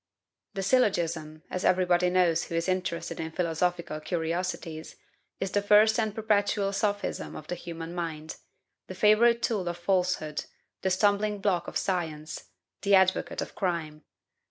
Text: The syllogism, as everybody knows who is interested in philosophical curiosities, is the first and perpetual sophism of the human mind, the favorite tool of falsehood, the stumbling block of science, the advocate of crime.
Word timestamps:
The 0.55 0.63
syllogism, 0.63 1.43
as 1.51 1.63
everybody 1.63 2.09
knows 2.09 2.45
who 2.45 2.55
is 2.55 2.67
interested 2.67 3.19
in 3.19 3.29
philosophical 3.29 3.99
curiosities, 3.99 4.95
is 5.39 5.51
the 5.51 5.61
first 5.61 5.99
and 5.99 6.15
perpetual 6.15 6.73
sophism 6.73 7.35
of 7.35 7.45
the 7.45 7.53
human 7.53 7.93
mind, 7.93 8.37
the 8.87 8.95
favorite 8.95 9.43
tool 9.43 9.69
of 9.69 9.77
falsehood, 9.77 10.45
the 10.81 10.89
stumbling 10.89 11.39
block 11.39 11.67
of 11.67 11.77
science, 11.77 12.45
the 12.81 12.95
advocate 12.95 13.43
of 13.43 13.53
crime. 13.53 14.01